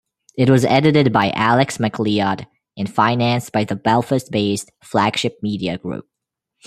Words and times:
It 0.35 0.49
was 0.49 0.65
edited 0.65 1.13
by 1.13 1.29
Alex 1.35 1.79
MacLeod 1.79 2.47
and 2.75 2.91
financed 2.91 3.51
by 3.51 3.65
the 3.65 3.75
Belfast-based 3.75 4.71
Flagship 4.83 5.37
Media 5.43 5.77
Group. 5.77 6.09